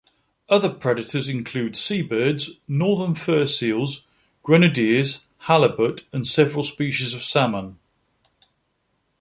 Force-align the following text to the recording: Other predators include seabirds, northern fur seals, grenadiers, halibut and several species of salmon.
Other 0.49 0.73
predators 0.73 1.27
include 1.29 1.77
seabirds, 1.77 2.53
northern 2.67 3.13
fur 3.13 3.45
seals, 3.45 4.01
grenadiers, 4.41 5.25
halibut 5.41 6.05
and 6.11 6.25
several 6.25 6.63
species 6.63 7.13
of 7.13 7.21
salmon. 7.21 7.77